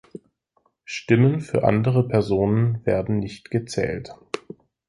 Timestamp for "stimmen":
0.83-1.41